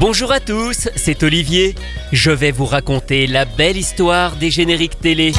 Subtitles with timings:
[0.00, 1.76] Bonjour à tous, c'est Olivier.
[2.10, 5.32] Je vais vous raconter la belle histoire des génériques télé.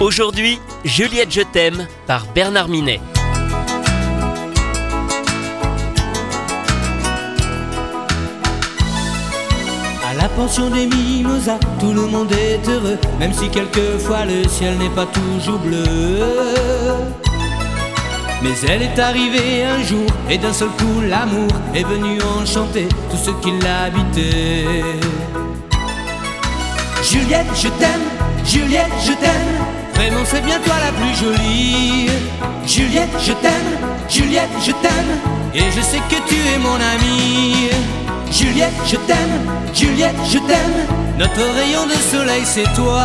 [0.00, 3.00] Aujourd'hui, Juliette Je t'aime par Bernard Minet.
[10.04, 14.76] À la pension des mimosas, tout le monde est heureux, même si quelquefois le ciel
[14.78, 16.18] n'est pas toujours bleu.
[18.42, 23.16] Mais elle est arrivée un jour, et d'un seul coup l'amour est venu enchanter tout
[23.16, 24.84] ce qui l'habitait.
[27.02, 28.06] Juliette, je t'aime,
[28.44, 29.52] Juliette, je t'aime,
[29.94, 32.08] vraiment c'est bien toi la plus jolie.
[32.66, 33.70] Juliette, je t'aime,
[34.08, 35.12] Juliette, je t'aime,
[35.54, 37.68] et je sais que tu es mon amie.
[38.30, 40.86] Juliette, je t'aime, Juliette, je t'aime.
[41.18, 43.04] Notre rayon de soleil, c'est toi.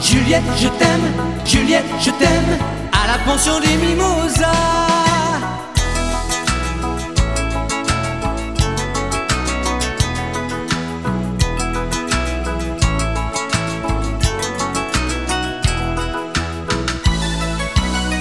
[0.00, 1.06] Juliette, je t'aime,
[1.44, 2.75] Juliette, je t'aime.
[3.06, 4.46] À la pension des mimosas.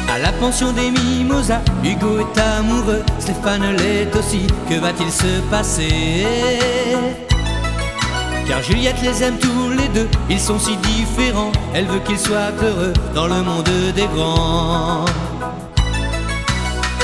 [0.08, 4.46] À la pension des mimosas, Hugo est amoureux, Stéphane l'est aussi.
[4.70, 6.28] Que va-t-il se passer?
[8.48, 9.70] Car Juliette les aime tous
[10.30, 11.52] ils sont si différents.
[11.74, 15.06] Elle veut qu'ils soient heureux dans le monde des grands.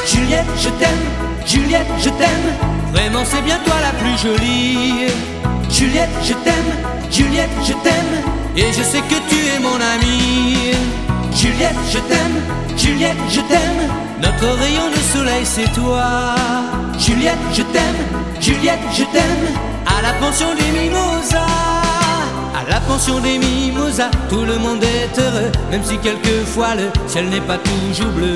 [0.05, 1.05] Juliette, je t'aime,
[1.45, 2.47] Juliette, je t'aime.
[2.93, 5.11] Vraiment, c'est bien toi la plus jolie.
[5.69, 6.71] Juliette, je t'aime,
[7.09, 8.15] Juliette, je t'aime.
[8.55, 10.75] Et je sais que tu es mon amie.
[11.33, 12.37] Juliette, je t'aime,
[12.77, 13.83] Juliette, je t'aime.
[14.21, 16.35] Notre rayon de soleil, c'est toi.
[16.99, 18.01] Juliette, je t'aime,
[18.41, 19.45] Juliette, je t'aime.
[19.85, 21.70] À la pension des mimosas.
[22.69, 27.41] La pension des mimosas, tout le monde est heureux, même si quelquefois le ciel n'est
[27.41, 28.35] pas toujours bleu.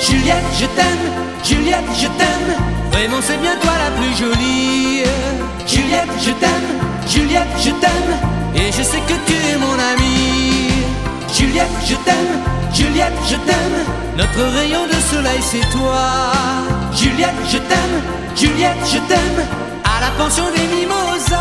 [0.00, 1.06] Juliette, je t'aime,
[1.44, 2.58] Juliette, je t'aime.
[2.92, 5.04] Vraiment, c'est bien toi la plus jolie.
[5.66, 6.70] Juliette, je t'aime,
[7.08, 8.12] Juliette, je t'aime.
[8.56, 10.70] Et je sais que tu es mon amie.
[11.32, 12.42] Juliette, je t'aime,
[12.72, 13.78] Juliette, je t'aime.
[14.16, 16.32] Notre rayon de soleil, c'est toi.
[16.92, 18.02] Juliette, je t'aime,
[18.36, 19.63] Juliette, je t'aime.
[20.04, 21.38] La pension des mimosas.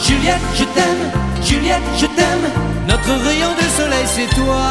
[0.00, 1.04] Juliette, je t'aime,
[1.42, 2.46] Juliette, je t'aime.
[2.88, 4.64] Notre rayon de soleil, c'est toi.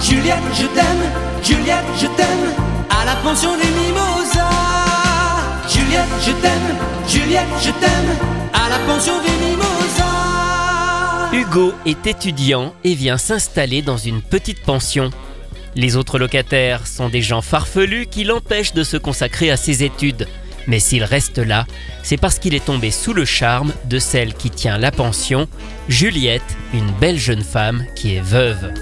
[0.00, 1.04] Juliette, je t'aime,
[1.42, 2.46] Juliette, je t'aime.
[2.88, 4.38] À la pension des mimosas.
[5.68, 6.68] Juliette, je t'aime,
[7.08, 8.10] Juliette, je t'aime.
[8.52, 11.32] À la pension des mimosas.
[11.32, 15.10] Hugo est étudiant et vient s'installer dans une petite pension.
[15.74, 20.28] Les autres locataires sont des gens farfelus qui l'empêchent de se consacrer à ses études.
[20.66, 21.66] Mais s'il reste là,
[22.02, 25.48] c'est parce qu'il est tombé sous le charme de celle qui tient la pension,
[25.88, 28.72] Juliette, une belle jeune femme qui est veuve.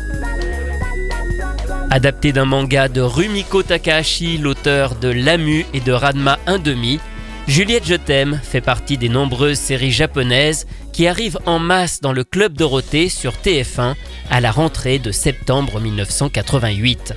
[1.90, 7.00] Adapté d'un manga de Rumiko Takahashi, l'auteur de Lamu et de Ranma 1,5,
[7.48, 12.22] Juliette Je t'aime fait partie des nombreuses séries japonaises qui arrivent en masse dans le
[12.22, 13.94] Club Dorothée sur TF1
[14.30, 17.14] à la rentrée de septembre 1988.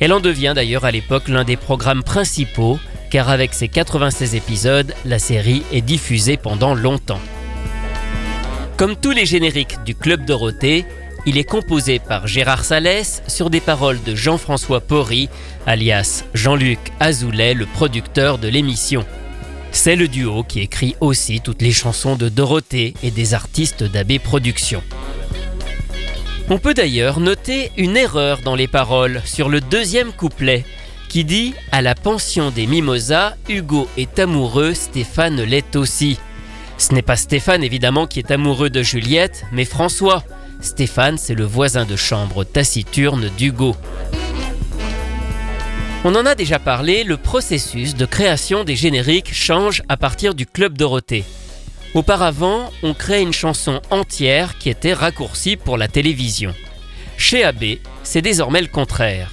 [0.00, 2.78] Elle en devient d'ailleurs à l'époque l'un des programmes principaux,
[3.14, 7.20] car avec ses 96 épisodes, la série est diffusée pendant longtemps.
[8.76, 10.84] Comme tous les génériques du Club Dorothée,
[11.24, 15.28] il est composé par Gérard Salès sur des paroles de Jean-François Porry,
[15.64, 19.06] alias Jean-Luc Azoulay, le producteur de l'émission.
[19.70, 24.18] C'est le duo qui écrit aussi toutes les chansons de Dorothée et des artistes d'AB
[24.18, 24.82] Productions.
[26.50, 30.64] On peut d'ailleurs noter une erreur dans les paroles sur le deuxième couplet
[31.14, 36.18] qui dit À la pension des mimosas, Hugo est amoureux, Stéphane l'est aussi.
[36.76, 40.24] Ce n'est pas Stéphane évidemment qui est amoureux de Juliette, mais François.
[40.60, 43.76] Stéphane, c'est le voisin de chambre taciturne d'Hugo.
[46.02, 50.46] On en a déjà parlé, le processus de création des génériques change à partir du
[50.46, 51.22] Club Dorothée.
[51.94, 56.52] Auparavant, on créait une chanson entière qui était raccourcie pour la télévision.
[57.16, 59.30] Chez AB, c'est désormais le contraire.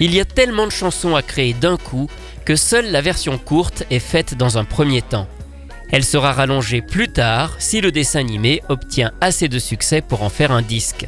[0.00, 2.08] Il y a tellement de chansons à créer d'un coup
[2.44, 5.28] que seule la version courte est faite dans un premier temps.
[5.90, 10.28] Elle sera rallongée plus tard si le dessin animé obtient assez de succès pour en
[10.28, 11.06] faire un disque.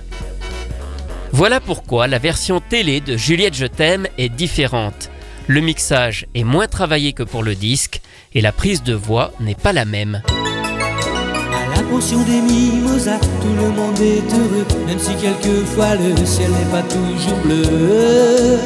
[1.32, 5.10] Voilà pourquoi la version télé de Juliette Je t'aime est différente.
[5.48, 8.00] Le mixage est moins travaillé que pour le disque
[8.34, 10.22] et la prise de voix n'est pas la même.
[11.90, 16.82] Pension des mimosas, tout le monde est heureux, même si quelquefois le ciel n'est pas
[16.82, 18.58] toujours bleu.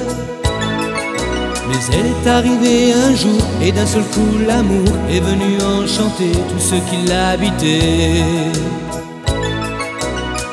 [1.69, 6.59] Mais elle est arrivée un jour, et d'un seul coup l'amour est venu enchanter tout
[6.59, 8.25] ce qui l'habitait.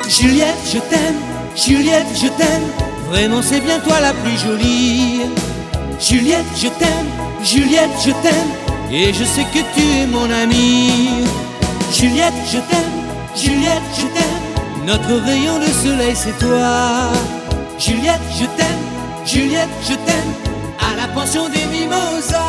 [0.08, 1.20] Juliette, je t'aime,
[1.56, 2.68] Juliette, je t'aime,
[3.10, 5.22] vraiment c'est bien toi la plus jolie.
[6.00, 7.10] Juliette, je t'aime,
[7.44, 8.52] Juliette, je t'aime,
[8.92, 11.26] et je sais que tu es mon amie.
[11.92, 17.12] Juliette, je t'aime, Juliette, je t'aime, notre rayon de soleil c'est toi.
[17.80, 20.34] Juliette, je t'aime, Juliette, je t'aime,
[20.80, 22.42] à la pension des mimosas.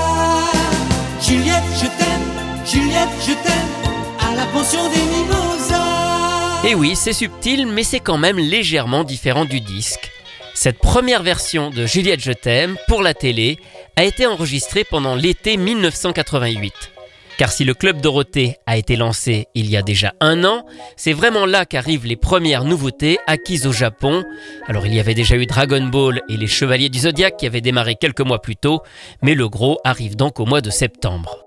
[1.23, 6.69] Juliette, je t'aime, Juliette, je t'aime, à la pension des mimosas.
[6.69, 10.11] Et oui, c'est subtil, mais c'est quand même légèrement différent du disque.
[10.55, 13.61] Cette première version de Juliette Je t'aime pour la télé
[13.95, 16.98] a été enregistrée pendant l'été 1988.
[17.39, 21.13] Car si le Club Dorothée a été lancé il y a déjà un an, c'est
[21.13, 24.25] vraiment là qu'arrivent les premières nouveautés acquises au Japon.
[24.67, 27.61] Alors il y avait déjà eu Dragon Ball et les Chevaliers du Zodiaque qui avaient
[27.61, 28.83] démarré quelques mois plus tôt,
[29.23, 31.45] mais le gros arrive donc au mois de septembre.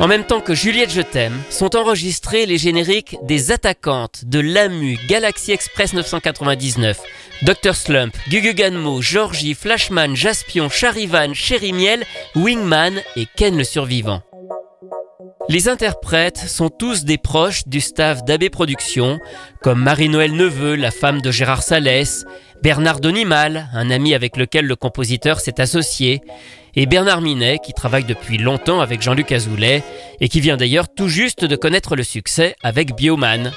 [0.00, 4.98] En même temps que Juliette Je t'aime, sont enregistrés les génériques des attaquantes de l'AMU,
[5.08, 7.00] Galaxy Express 999,
[7.42, 11.32] Dr Slump, Guguganmo, Georgie, Flashman, Jaspion, Charivan,
[11.72, 12.04] Miel,
[12.34, 14.22] Wingman et Ken le survivant.
[15.48, 19.20] Les interprètes sont tous des proches du staff d'AB Productions,
[19.62, 22.24] comme Marie-Noël Neveu, la femme de Gérard Salès,
[22.62, 26.20] Bernard Donimal, un ami avec lequel le compositeur s'est associé,
[26.74, 29.82] et Bernard Minet, qui travaille depuis longtemps avec Jean-Luc Azoulay,
[30.20, 33.52] et qui vient d'ailleurs tout juste de connaître le succès avec Bioman.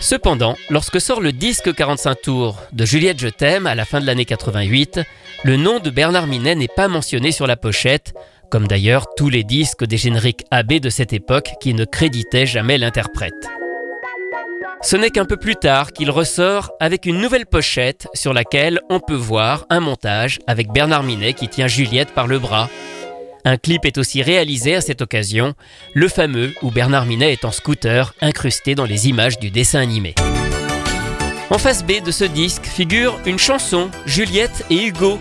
[0.00, 4.06] Cependant, lorsque sort le disque 45 tours de Juliette Je t'aime à la fin de
[4.06, 5.00] l'année 88,
[5.44, 8.14] le nom de Bernard Minet n'est pas mentionné sur la pochette,
[8.50, 12.78] comme d'ailleurs tous les disques des génériques AB de cette époque qui ne créditaient jamais
[12.78, 13.48] l'interprète.
[14.82, 18.98] Ce n'est qu'un peu plus tard qu'il ressort avec une nouvelle pochette sur laquelle on
[18.98, 22.70] peut voir un montage avec Bernard Minet qui tient Juliette par le bras.
[23.44, 25.54] Un clip est aussi réalisé à cette occasion,
[25.94, 30.14] le fameux où Bernard Minet est en scooter incrusté dans les images du dessin animé.
[31.50, 35.18] En face B de ce disque figure une chanson, Juliette et Hugo,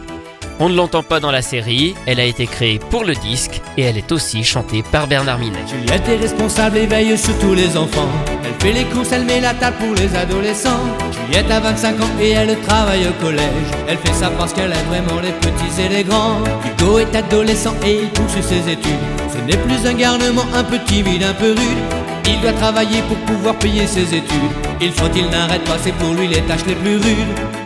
[0.59, 3.83] on ne l'entend pas dans la série, elle a été créée pour le disque et
[3.83, 5.59] elle est aussi chantée par Bernard Minet.
[5.67, 8.09] Juliette est responsable et veille sur tous les enfants.
[8.43, 10.83] Elle fait les courses, elle met la table pour les adolescents.
[11.11, 13.69] Juliette a 25 ans et elle travaille au collège.
[13.87, 16.43] Elle fait ça parce qu'elle aime vraiment les petits et les grands.
[16.65, 18.99] Hugo est adolescent et il poursuit ses études.
[19.33, 21.83] Ce n'est plus un garnement un peu timide, un peu rude.
[22.25, 24.51] Il doit travailler pour pouvoir payer ses études.
[24.81, 27.58] Il faut qu'il n'arrête pas, c'est pour lui les tâches les plus rudes.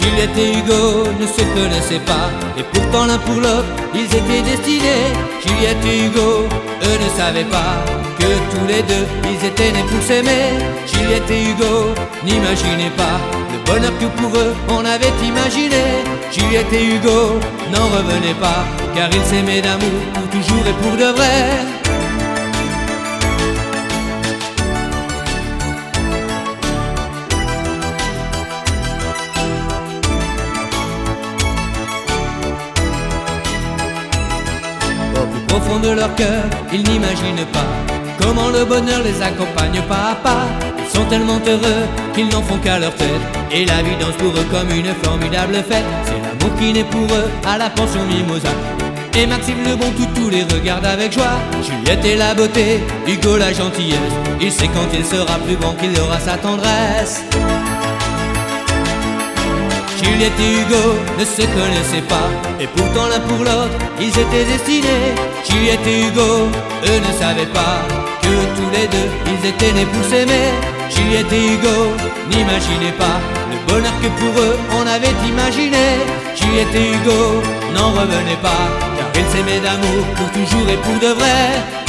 [0.00, 5.10] Juliette et Hugo ne se connaissaient pas, et pourtant l'un pour l'autre, ils étaient destinés.
[5.44, 6.46] Juliette et Hugo,
[6.82, 7.84] eux ne savaient pas
[8.18, 10.58] que tous les deux, ils étaient nés pour s'aimer.
[10.86, 13.18] Juliette et Hugo n'imaginaient pas
[13.52, 15.82] le bonheur que pour eux on avait imaginé.
[16.30, 17.38] Juliette et Hugo
[17.72, 18.64] n'en revenaient pas,
[18.94, 21.77] car ils s'aimaient d'amour pour toujours et pour de vrai.
[35.60, 37.66] Fond de leur cœur, ils n'imaginent pas
[38.28, 40.46] comment le bonheur les accompagne pas à pas.
[40.78, 41.82] Ils sont tellement heureux
[42.14, 43.24] qu'ils n'en font qu'à leur tête.
[43.52, 45.84] Et la vie danse pour eux comme une formidable fête.
[46.04, 48.50] C'est l'amour qui naît pour eux à la pension Mimosa.
[49.16, 51.38] Et Maxime le bon tout, les regarde avec joie.
[51.62, 53.98] Juliette est la beauté, Hugo la gentillesse.
[54.40, 57.24] Il sait quand il sera plus grand qu'il aura sa tendresse.
[60.00, 65.14] Juliette et Hugo ne se connaissaient pas, et pourtant l'un pour l'autre, ils étaient destinés.
[65.48, 66.48] Juliette et Hugo,
[66.86, 67.82] eux ne savaient pas
[68.22, 70.50] que tous les deux, ils étaient nés pour s'aimer.
[70.88, 71.76] Juliette et Hugo
[72.30, 73.18] n'imaginaient pas
[73.50, 75.84] le bonheur que pour eux on avait imaginé.
[76.36, 77.42] Juliette et Hugo
[77.74, 81.87] n'en revenaient pas, car ils s'aimaient d'amour pour toujours et pour de vrai.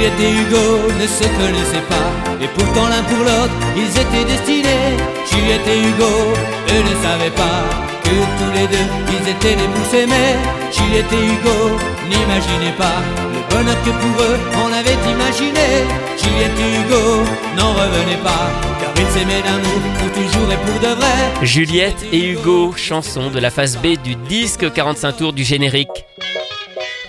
[0.00, 4.96] Juliette et Hugo ne se connaissaient pas, et pourtant l'un pour l'autre, ils étaient destinés.
[5.30, 6.32] Juliette et Hugo,
[6.72, 7.68] eux ne savaient pas
[8.02, 10.40] que tous les deux, ils étaient nés pour s'aimer.
[10.72, 11.76] Juliette et Hugo
[12.08, 15.84] n'imaginaient pas le bonheur que pour eux, on avait imaginé.
[16.16, 17.22] Juliette et Hugo
[17.58, 18.48] n'en revenaient pas,
[18.80, 21.44] car ils s'aimaient d'amour pour toujours et pour de vrai.
[21.46, 26.06] Juliette et Hugo, chanson de la phase B du disque 45 tours du générique.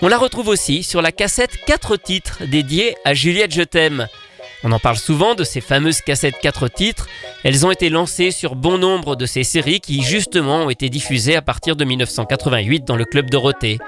[0.04, 4.08] On la retrouve aussi sur la cassette 4 titres dédiée à Juliette Je t'aime.
[4.64, 7.06] On en parle souvent de ces fameuses cassettes 4 titres.
[7.44, 11.36] Elles ont été lancées sur bon nombre de ces séries qui justement ont été diffusées
[11.36, 13.78] à partir de 1988 dans le Club Dorothée.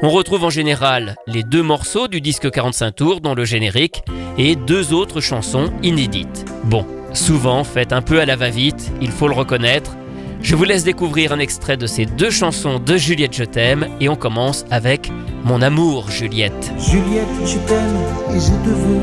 [0.00, 4.02] On retrouve en général les deux morceaux du disque 45 tours dont le générique
[4.38, 6.46] et deux autres chansons inédites.
[6.64, 9.94] Bon, souvent faites un peu à la va-vite, il faut le reconnaître,
[10.42, 14.10] Je vous laisse découvrir un extrait de ces deux chansons de Juliette Je t'aime et
[14.10, 15.10] on commence avec
[15.44, 16.72] Mon amour Juliette.
[16.78, 19.02] Juliette, je t'aime et je te veux.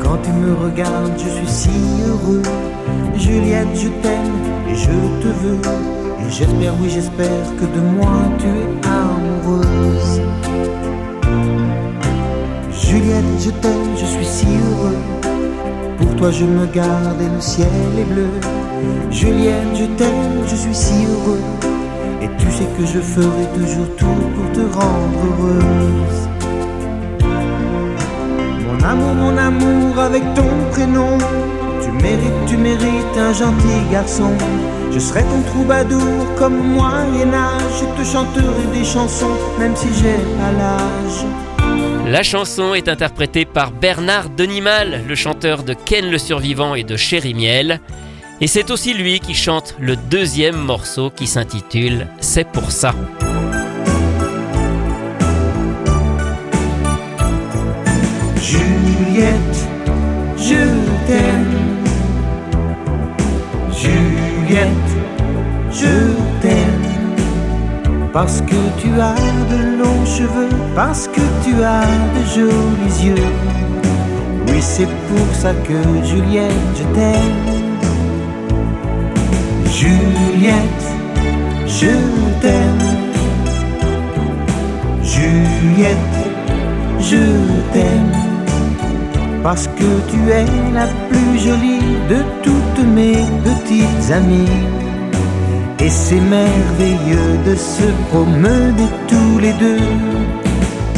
[0.00, 1.70] Quand tu me regardes, je suis si
[2.06, 2.42] heureux.
[3.16, 4.38] Juliette, je t'aime
[4.70, 5.58] et je te veux.
[6.20, 10.20] Et j'espère, oui, j'espère que de moi tu es amoureuse.
[12.70, 14.96] Juliette, je t'aime, je suis si heureux.
[15.98, 17.66] Pour toi, je me garde et le ciel
[17.98, 18.30] est bleu.
[19.10, 21.71] Juliette, je t'aime, je suis si heureux.
[22.22, 26.28] Et tu sais que je ferai toujours tout pour te rendre heureuse.
[28.64, 31.18] Mon amour, mon amour, avec ton prénom.
[31.82, 34.30] Tu mérites, tu mérites un gentil garçon.
[34.92, 36.00] Je serai ton troubadour
[36.38, 37.62] comme au Moyen-Âge.
[37.80, 41.26] Je te chanterai des chansons, même si j'ai pas l'âge.
[42.06, 46.96] La chanson est interprétée par Bernard Denimal, le chanteur de Ken le Survivant et de
[46.96, 47.80] Chéri Miel.
[48.42, 52.92] Et c'est aussi lui qui chante le deuxième morceau qui s'intitule C'est pour ça.
[58.42, 59.68] Juliette,
[60.36, 60.58] je
[61.06, 61.84] t'aime.
[63.70, 64.92] Juliette,
[65.70, 68.10] je t'aime.
[68.12, 69.14] Parce que tu as
[69.52, 73.24] de longs cheveux, parce que tu as de jolis yeux.
[74.48, 77.61] Oui, c'est pour ça que Juliette, je t'aime.
[79.82, 80.84] Juliette,
[81.66, 81.90] je
[82.40, 82.86] t'aime.
[85.02, 86.18] Juliette,
[87.00, 87.22] je
[87.72, 88.12] t'aime.
[89.42, 94.60] Parce que tu es la plus jolie de toutes mes petites amies.
[95.80, 99.84] Et c'est merveilleux de se promener tous les deux.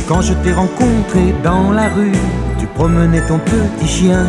[0.07, 2.21] Quand je t'ai rencontré dans la rue,
[2.59, 4.27] tu promenais ton petit chien.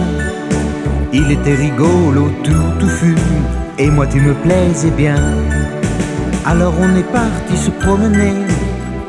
[1.12, 3.16] Il était rigolo, tout touffu,
[3.78, 5.16] et moi tu me plaisais bien.
[6.46, 8.34] Alors on est parti se promener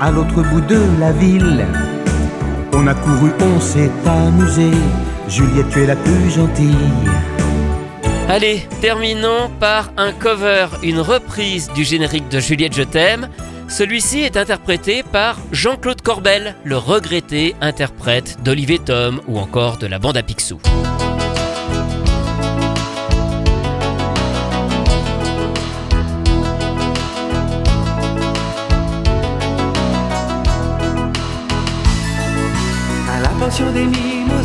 [0.01, 1.67] à l'autre bout de la ville.
[2.73, 4.71] On a couru, on s'est amusé.
[5.29, 6.77] Juliette, tu es la plus gentille.
[8.29, 13.29] Allez, terminons par un cover, une reprise du générique de Juliette Je t'aime.
[13.69, 19.99] Celui-ci est interprété par Jean-Claude Corbel, le regretté interprète d'Olivier Tom ou encore de la
[19.99, 20.61] bande à Picsou.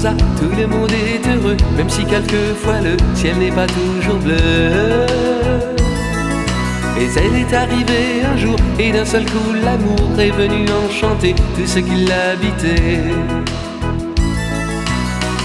[0.09, 5.05] Tout le monde est heureux, même si quelquefois le ciel n'est pas toujours bleu.
[6.95, 11.67] Mais elle est arrivée un jour, et d'un seul coup l'amour est venu enchanter tout
[11.67, 13.03] ce qui l'habitait.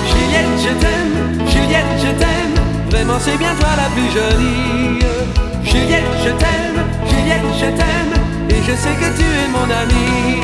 [0.08, 2.56] Juliette, je t'aime, Juliette, je t'aime,
[2.90, 5.00] vraiment c'est bien toi la plus jolie.
[5.64, 8.14] Juliette, je t'aime, Juliette, je t'aime,
[8.48, 10.40] et je sais que tu es mon amie.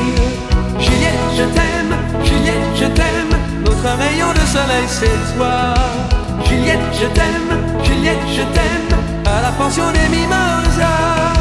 [0.79, 3.22] Juliette, je t'aime, Juliette, je t'aime,
[3.63, 5.73] notre rayon de soleil c'est toi.
[6.45, 11.33] Juliette, je t'aime, Juliette, je t'aime, à la pension des mimosas.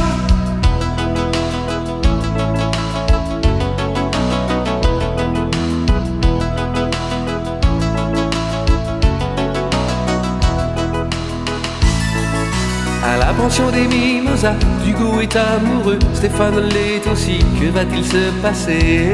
[13.04, 14.54] À la pension des mimosas,
[14.86, 19.12] Hugo est amoureux, Stéphane l'est aussi, que va-t-il se passer?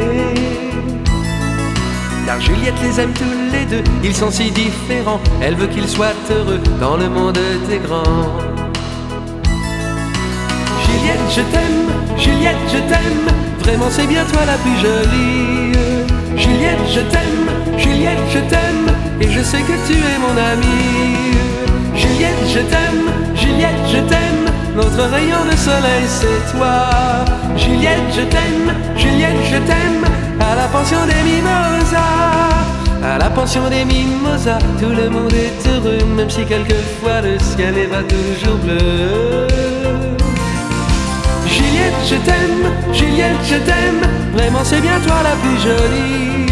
[2.28, 6.12] Car Juliette les aime tous les deux, ils sont si différents, elle veut qu'ils soient
[6.30, 7.38] heureux dans le monde
[7.70, 8.28] des grands.
[10.84, 15.72] Juliette, je t'aime, Juliette, je t'aime, vraiment c'est bien toi la plus jolie.
[16.36, 18.88] Juliette, je t'aime, Juliette, je t'aime,
[19.22, 21.32] et je sais que tu es mon amie.
[21.94, 26.90] Juliette, je t'aime, Juliette, je t'aime, notre rayon de soleil c'est toi.
[27.56, 30.04] Juliette, je t'aime, Juliette, je t'aime,
[30.40, 31.98] à la pension des mimosas.
[33.02, 37.78] À la pension des mimosas, tout le monde est heureux, même si quelquefois le ciel
[37.78, 39.46] est pas toujours bleu.
[41.46, 44.02] Juliette, je t'aime, Juliette, je t'aime,
[44.34, 46.46] vraiment c'est bien toi la plus jolie.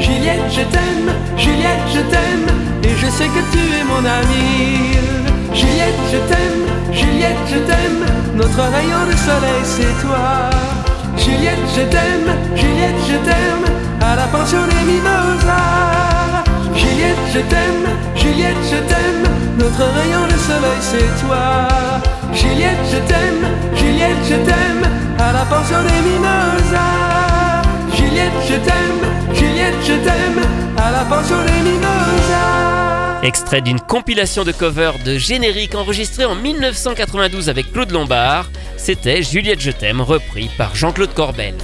[0.00, 2.46] Juliette, je t'aime, Juliette, je t'aime,
[2.82, 4.96] et je sais que tu es mon amie.
[5.52, 8.04] Juliette, je t'aime, Juliette, je t'aime,
[8.34, 10.50] notre rayon de soleil c'est toi.
[11.16, 13.64] Juliette, je t'aime, Juliette, je t'aime,
[14.00, 16.44] à la pension des mimosas.
[16.74, 19.24] Juliette, je t'aime, Juliette, je t'aime,
[19.58, 21.68] notre rayon de soleil c'est toi.
[22.32, 23.44] Juliette, je t'aime,
[23.74, 24.84] Juliette, je t'aime,
[25.18, 27.62] à la pension des mimosas.
[27.94, 30.40] Juliette, je t'aime, Juliette, je t'aime,
[30.76, 31.53] à la pension des.
[33.24, 39.62] Extrait d'une compilation de covers de génériques enregistrés en 1992 avec Claude Lombard, c'était Juliette
[39.62, 41.54] Je t'aime repris par Jean-Claude Corbel.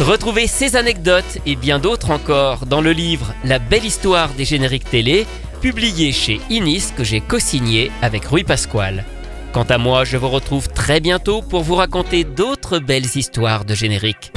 [0.00, 4.90] Retrouvez ces anecdotes et bien d'autres encore dans le livre La belle histoire des génériques
[4.90, 5.28] télé,
[5.60, 9.04] publié chez Inis que j'ai co-signé avec Rui Pasquale.
[9.52, 13.76] Quant à moi, je vous retrouve très bientôt pour vous raconter d'autres belles histoires de
[13.76, 14.32] génériques.